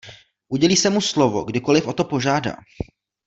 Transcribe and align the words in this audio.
Udělí 0.47 0.75
se 0.77 0.89
mu 0.89 1.01
slovo, 1.01 1.43
kdykoliv 1.43 1.87
o 1.87 1.93
to 1.93 2.03
požádá. 2.03 2.53